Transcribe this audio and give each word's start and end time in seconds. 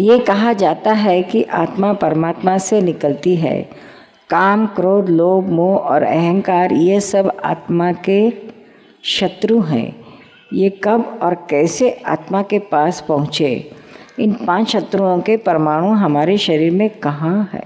ये 0.00 0.18
कहा 0.18 0.52
जाता 0.52 0.92
है 0.92 1.22
कि 1.22 1.42
आत्मा 1.42 1.92
परमात्मा 1.92 2.58
से 2.58 2.80
निकलती 2.80 3.36
है। 3.36 3.70
काम, 4.30 4.66
क्रोध, 4.66 5.08
लोभ, 5.08 5.48
मोह 5.48 5.78
और 5.78 6.02
अहंकार, 6.02 6.72
ये 6.72 7.00
सब 7.00 7.36
आत्मा 7.44 7.92
के 7.92 8.32
शत्रु 9.04 9.60
हैं। 9.60 9.96
ये 10.52 10.70
कब 10.70 11.20
और 11.22 11.34
कैसे 11.34 11.90
आत्मा 11.90 12.42
के 12.42 12.58
पास 12.58 13.04
पहुँचे? 13.08 13.70
इन 14.20 14.32
पाँच 14.32 14.68
शत्रुओं 14.68 15.20
के 15.20 15.36
परमाणु 15.36 15.86
हमारे 15.86 16.38
शरीर 16.38 16.72
में 16.72 16.90
कहाँ 16.90 17.50
है? 17.52 17.64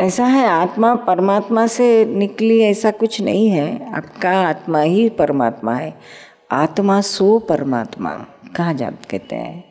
ऐसा 0.00 0.24
है, 0.24 0.46
आत्मा 0.46 0.94
परमात्मा 0.94 1.66
से 1.66 2.04
निकली, 2.04 2.60
ऐसा 2.60 2.90
कुछ 2.90 3.20
नहीं 3.20 3.48
है। 3.48 3.94
आपका 3.94 4.30
आत्मा 4.30 4.80
ही 4.80 5.08
परमात्मा 5.08 5.74
है। 5.74 5.94
आत्मा 6.52 7.00
सो 7.00 7.38
परमात्मा, 7.38 8.10
कहा 8.56 8.72
जा 8.72 8.90
कहते 8.90 9.36
हैं? 9.36 9.67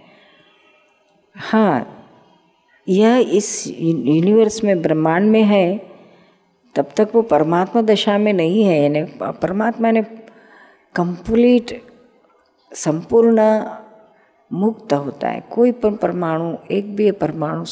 हाँ 1.38 1.94
यह 2.88 3.18
इस 3.34 3.68
यूनिवर्स 3.68 4.64
में 4.64 4.82
ब्रह्मांड 4.82 5.30
में 5.32 5.44
है, 5.44 5.78
तब 6.76 6.90
तक 6.98 7.09
वो 7.16 7.22
परमात्मा 7.22 7.82
दशा 7.82 8.18
में 8.18 8.32
नहीं 8.34 8.64
है। 8.64 8.82
यानी 8.82 9.04
परमात्मा 9.42 9.92
ने 9.92 10.02
कंप्लीट 10.95 11.81
संपूर्ण 12.72 13.42
मुक्त 14.52 14.94
होता 14.94 15.30
है। 15.30 15.44
कोई 15.52 15.72
पर 15.72 15.95
परमाणु, 15.95 16.55
एक 16.72 16.95
भी 16.95 17.12
परमाणु 17.12 17.66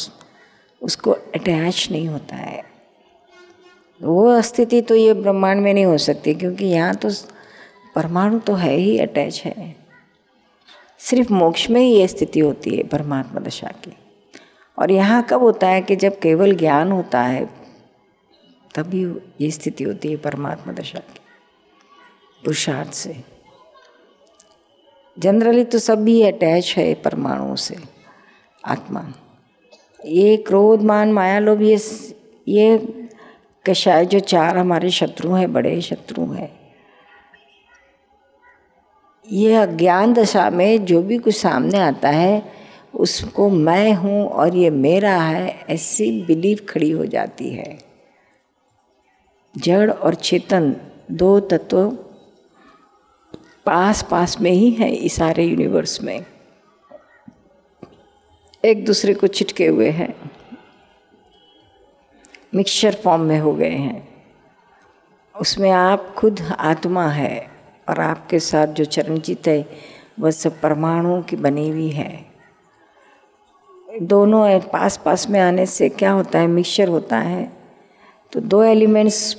उसको 0.82 1.12
अटैच 1.12 1.88
नहीं 1.92 2.08
होता 2.08 2.36
है। 2.36 2.62
वो 4.02 4.42
स्थिति 4.42 4.82
तो 4.82 4.96
ये 4.96 5.14
ब्रह्मांड 5.14 5.62
में 5.62 5.74
नहीं 5.74 5.86
हो 5.86 5.98
सकती, 5.98 6.34
क्योंकि 6.34 6.66
यहाँ 6.66 6.96
तो 6.96 7.10
परमाणु 7.96 8.40
तो 8.40 8.54
है 8.54 8.76
ही 8.76 8.98
अटैच 9.00 9.42
है। 9.46 9.85
सिर्फ़ 11.06 11.34
मोक्ष 11.34 11.70
में 11.70 11.82
ही 11.82 11.96
ये 11.96 12.08
स्थिति 12.08 12.40
होती 12.40 12.76
है 12.78 12.84
परमात्मा 12.84 13.42
दशा 13.42 13.68
की। 13.68 13.94
और 14.78 14.92
यहाँ 14.92 15.24
कब 15.24 15.42
होता 15.42 15.68
है 15.68 15.82
कि 15.82 15.96
जब 15.96 16.20
केवल 16.20 16.56
ज्ञान 16.56 16.92
होता 16.92 17.22
है, 17.22 17.46
तभी 18.76 19.04
ये 19.42 19.52
स्थिति 19.52 19.84
होती 19.84 20.10
है 20.10 20.16
परमात्मा 20.16 20.74
दशा 20.74 21.00
की, 21.00 21.20
पुरुषार्थ 22.44 22.92
से। 22.92 23.16
जनरली 25.20 25.64
तो 25.64 25.80
सभी 25.80 26.22
अटैच 26.24 26.74
है 26.78 26.94
परमाणुओं 26.94 27.56
से, 27.56 27.76
आत्मा। 28.66 29.14
ये 30.06 30.38
क्रोध, 30.38 30.82
मान, 30.82 31.12
माया, 31.14 31.40
लोभ, 31.40 31.62
ये 31.62 31.78
ये 32.48 32.78
कषाय 33.66 34.06
जो 34.06 34.20
चार 34.20 34.58
हमारे 34.58 34.90
शत्रु 34.90 35.34
हैं, 35.34 35.54
बड़े 35.54 35.82
शत्रु 35.82 36.26
हैं 36.26 36.65
ये 39.32 39.56
अज्ञान 39.56 40.14
दशा 40.14 40.50
में 40.50 40.86
जो 40.86 41.02
भी 41.02 41.18
कुछ 41.18 41.36
सामने 41.36 41.78
आता 41.78 42.10
है, 42.10 42.52
उसको 42.94 43.50
मैं 43.50 43.94
हूँ 43.94 44.28
और 44.28 44.56
ये 44.56 44.70
मेरा 44.70 45.16
है, 45.16 45.66
ऐसी 45.70 46.24
बिलीव 46.24 46.60
खड़ी 46.70 46.92
हो 46.92 47.06
जाती 47.06 47.50
है। 47.50 47.80
जड़ 49.58 49.92
और 49.92 50.16
चेतन 50.16 50.76
दो 51.12 51.40
तत्व 51.40 51.98
पास 53.66 54.08
पास 54.12 54.42
में 54.42 54.52
ही 54.52 54.72
है 54.72 54.92
इस 54.92 55.16
सारे 55.16 55.44
यूनिवर्स 55.44 56.04
में। 56.04 56.26
एक 58.66 58.86
दूसरे 58.86 59.14
को 59.14 59.28
चिटके 59.28 59.68
हुए 59.68 59.90
हैं। 59.90 60.32
मिक्सचर 62.56 62.96
फॉर्म 62.96 63.22
में 63.22 63.40
हो 63.40 63.54
गए 63.54 63.76
हैं। 63.76 64.26
उसमें 65.42 65.72
आप 65.72 66.16
खुद 66.18 66.40
आत्मा 66.60 67.08
है। 67.08 67.55
और 67.90 68.00
आपके 68.00 68.40
साथ 68.40 68.68
जो 68.68 68.86
चरणजीत 68.86 69.48
है, 69.48 69.70
वह 70.20 70.32
सब 70.32 70.62
परमाणुओं 70.62 71.22
की 71.22 71.36
बनी 71.36 71.70
हुई 71.70 71.90
है। 71.90 72.26
दोनों 74.02 74.60
पास 74.60 74.98
पास 74.98 75.30
में 75.30 75.40
आने 75.40 75.66
से 75.66 75.90
क्या 75.90 76.12
होता 76.12 76.40
है 76.40 76.48
मिक्सचर 76.48 76.88
होता 76.88 77.18
है। 77.18 77.52
तो 78.32 78.40
दो 78.40 78.64
एलिमेंट्स 78.64 79.38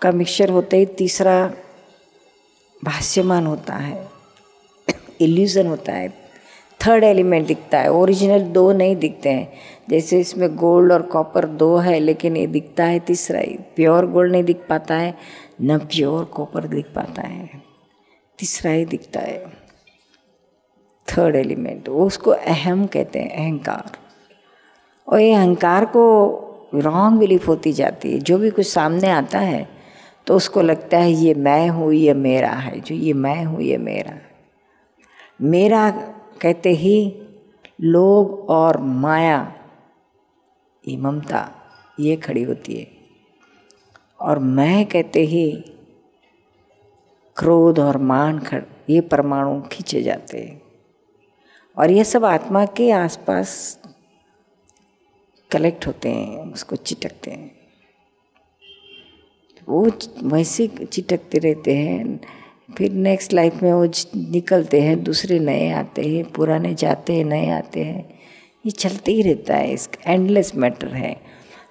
का 0.00 0.12
मिक्सचर 0.12 0.50
होते 0.50 0.76
ही 0.76 0.86
तीसरा 0.86 1.52
भाष्यमान 2.84 3.46
होता 3.46 3.74
है 3.74 4.10
इल्यूज़न 5.20 5.66
होता 5.66 5.92
है। 5.92 6.29
थर्ड 6.80 7.04
एलिमेंट 7.04 7.46
दिखता 7.46 7.78
है 7.78 7.90
ओरिजिनल 7.92 8.42
दो 8.42 8.70
नहीं 8.72 8.96
दिखते 8.96 9.30
हैं। 9.30 9.52
जैसे 9.90 10.18
इसमें 10.20 10.54
गोल्ड 10.56 10.92
और 10.92 11.02
कॉपर 11.02 11.46
दो 11.46 11.76
है, 11.76 11.98
लेकिन 12.00 12.36
ये 12.36 12.46
दिखता 12.46 12.84
है 12.84 12.98
तीसरा 13.00 13.40
ही। 13.40 13.56
प्योर 13.76 14.06
गोल्ड 14.06 14.32
नहीं 14.32 14.44
दिख 14.44 14.60
पाता 14.68 14.94
है, 14.94 15.14
न 15.62 15.78
प्योर 15.78 16.24
कॉपर 16.24 16.66
दिख 16.66 16.86
पाता 16.94 17.22
है। 17.22 17.48
तीसरा 18.38 18.72
ही 18.72 18.84
दिखता 18.84 19.20
है। 19.20 19.38
थर्ड 21.08 21.36
एलिमेंट 21.36 21.88
उसको 21.88 22.30
अहम 22.30 22.86
कहते 22.86 23.18
हैं, 23.18 23.30
अहंकार। 23.30 23.98
और 25.08 25.20
ये 25.20 25.32
अहंकार 25.34 25.84
को 25.86 26.06
रॉन्ग 26.74 27.18
बिलीफ 27.18 27.48
होती 27.48 27.72
जाती 27.72 28.12
है। 28.12 28.18
जो 28.18 28.38
भी 28.38 28.50
कुछ 28.50 28.66
सामने 28.66 29.10
आता 29.10 29.38
है 29.38 29.68
तो 30.26 30.36
उसको 30.36 30.62
लगता 30.62 30.98
है, 30.98 31.12
ये 31.12 31.34
मैं 31.34 31.68
हूँ, 31.68 31.92
ये 31.92 32.14
मेरा 32.14 32.50
है। 32.50 32.80
जो 32.80 32.94
ये 32.94 33.12
मैं 33.14 33.44
हूँ, 33.44 33.60
ये 33.62 33.76
मेरा 33.78 34.18
मेरा 35.42 35.90
कहते 36.40 36.70
ही 36.70 37.22
लोग 37.80 38.50
और 38.50 38.80
माया, 38.80 39.54
ये 40.88 40.96
ममता, 40.96 41.54
ये 42.00 42.16
खड़ी 42.16 42.42
होती 42.42 42.76
है। 42.76 42.90
और 44.20 44.38
मैं 44.38 44.86
कहते 44.86 45.20
ही 45.20 45.64
क्रोध 47.36 47.78
और 47.78 47.96
मान 47.98 48.38
खड़, 48.38 48.62
ये 48.90 49.00
परमाणु 49.00 49.62
खींचे 49.62 50.02
जाते 50.02 50.38
हैं। 50.38 50.62
और 51.78 51.90
ये 51.90 52.04
सब 52.04 52.24
आत्मा 52.24 52.66
के 52.66 52.90
आसपास 52.90 53.80
कलेक्ट 55.50 55.86
होते 55.86 56.08
हैं, 56.08 56.52
उसको 56.52 56.76
चिटकते 56.76 57.30
हैं। 57.30 57.60
वो 59.68 59.90
वैसे 60.22 60.66
चिटकते 60.66 61.38
रहते 61.38 61.76
हैं। 61.76 62.20
फिर 62.76 62.92
नेक्स्ट 62.92 63.32
लाइफ 63.32 63.62
में 63.62 63.72
वो 63.72 63.84
निकलते 64.32 64.80
हैं, 64.80 65.02
दूसरे 65.04 65.38
नए 65.38 65.70
आते 65.70 66.02
हैं, 66.02 66.24
पुराने 66.32 66.74
जाते 66.74 67.12
हैं, 67.12 67.24
नए 67.24 67.50
आते 67.50 67.84
हैं। 67.84 68.04
ये 68.64 68.70
चलते 68.70 69.12
ही 69.12 69.22
रहता 69.22 69.56
है, 69.56 69.72
इसका 69.72 70.12
एंडलेस 70.12 70.54
मैटर 70.56 70.88
है। 70.88 71.16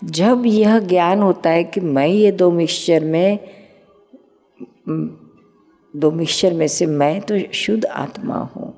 जब 0.04 0.44
यह 0.46 0.80
ज्ञान 0.80 1.22
होता 1.22 1.50
है 1.50 1.64
कि 1.64 1.82
मैं 1.82 2.08
ये 2.08 2.32
दो 2.32 2.52
मिक्सचर 2.52 3.04
में 3.06 3.40
दो 5.94 6.12
मिक्सचर 6.12 6.54
में 6.54 6.68
से 6.68 6.86
मैं 6.86 7.20
तो 7.22 7.40
शुद्ध 7.54 7.86
आत्मा 7.86 8.38
हूँ। 8.56 8.74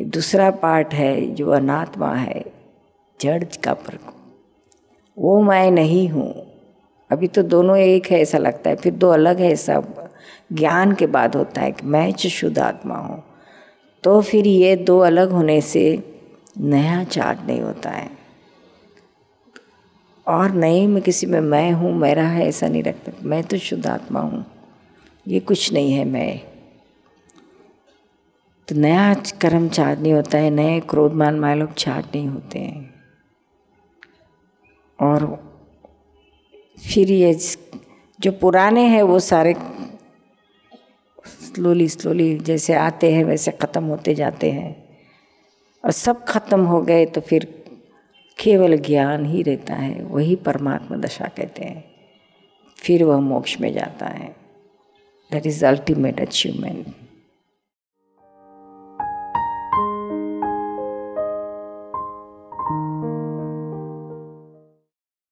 दूसरा 0.00 0.50
पार्ट 0.50 0.94
है, 0.94 1.34
जो 1.34 1.50
अनात्मा 1.50 2.14
है, 2.14 2.44
जड़ 3.20 3.44
का 3.64 3.74
पर 3.74 3.98
वो 5.16 5.40
मैं 5.42 5.70
नहीं 5.70 6.08
हूँ। 6.08 6.32
अभी 7.10 7.28
तो 7.28 7.42
दोनों 7.42 7.76
एक 7.78 8.06
है 8.06 8.20
ऐसा 8.20 8.38
लगता 8.38 8.70
है, 8.70 8.76
फिर 8.76 8.92
दो 8.92 9.08
अलग 9.08 9.40
है 9.40 9.50
ऐसा 9.52 9.78
ज्ञान 10.52 10.94
के 10.94 11.06
बाद 11.06 11.36
होता 11.36 11.60
है 11.60 11.72
कि 11.72 11.86
मैं 11.86 12.12
शुद्ध 12.12 12.58
आत्मा 12.58 12.94
हूँ। 12.94 13.22
तो 14.04 14.20
फिर 14.20 14.46
ये 14.46 14.76
दो 14.76 14.98
अलग 14.98 15.30
होने 15.30 15.60
से 15.60 16.14
नया 16.60 17.04
चार्ट 17.04 17.40
नहीं 17.46 17.60
होता 17.60 17.90
है। 17.90 18.10
और 20.28 20.52
नहीं, 20.52 20.88
मैं 20.88 21.02
किसी 21.02 21.26
में 21.26 21.40
मैं 21.40 21.72
हूँ, 21.72 21.94
मेरा 21.94 22.22
है, 22.22 22.48
ऐसा 22.48 22.68
नहीं 22.68 22.82
रखता 22.82 23.12
मैं 23.22 23.42
तो 23.42 23.58
शुद्ध 23.58 23.86
आत्मा 23.86 24.20
हूँ। 24.20 24.44
ये 25.28 25.40
कुछ 25.40 25.72
नहीं 25.72 25.92
है 25.92 26.04
मैं। 26.04 26.40
तो 28.68 28.74
नया 28.74 29.14
कर्म 29.14 29.68
चार्ट 29.68 30.00
नहीं 30.00 30.12
होता 30.12 30.38
है, 30.38 30.50
नए 30.50 30.80
क्रोधमान 30.80 31.38
माए 31.38 31.54
लोग 31.54 31.74
चार्ट 31.74 32.06
नहीं 32.14 32.28
होते 32.28 32.58
हैं। 32.58 32.94
और 35.00 35.44
फिर 36.94 37.10
ये 37.10 37.38
जो 38.20 38.32
पुराने 38.32 38.82
हैं, 38.82 39.02
वो 39.02 39.18
सारे 39.20 39.54
स्लोली 41.54 41.88
स्लोली 41.88 42.38
जैसे 42.38 42.74
आते 42.74 43.12
हैं, 43.12 43.24
वैसे 43.24 43.50
ख़त्म 43.50 43.84
होते 43.84 44.14
जाते 44.14 44.50
हैं। 44.50 44.88
और 45.84 45.90
सब 45.90 46.24
खत्म 46.24 46.60
हो 46.60 46.80
गए 46.82 47.06
तो 47.06 47.20
फिर 47.20 47.44
केवल 48.38 48.76
ज्ञान 48.76 49.26
ही 49.26 49.42
रहता 49.42 49.74
है, 49.74 50.02
वही 50.02 50.36
परमात्मा 50.36 50.96
दशा 50.96 51.24
कहते 51.26 51.64
हैं। 51.64 51.84
फिर 52.76 53.04
वह 53.04 53.20
मोक्ष 53.20 53.60
में 53.60 53.72
जाता 53.72 54.06
है। 54.06 54.36
That 55.32 55.46
is 55.46 55.66
ultimate 55.66 56.20
achievement 56.20 56.86